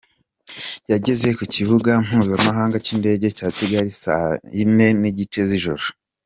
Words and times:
Yageze 0.91 1.27
ku 1.37 1.43
Kibuga 1.53 1.91
mpuzamahanga 2.05 2.77
cy’Indege 2.85 3.25
cya 3.37 3.47
Kigali 3.57 3.91
saa 4.03 4.29
yine 4.57 4.87
n’igice 5.01 5.41
z’ijoro. 5.49 5.85